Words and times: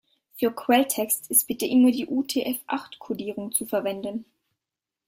Für 0.33 0.51
Quelltext 0.51 1.29
ist 1.29 1.45
bitte 1.45 1.67
immer 1.67 1.91
die 1.91 2.07
UTF-acht-Kodierung 2.07 3.51
zu 3.51 3.67
verwenden. 3.67 4.25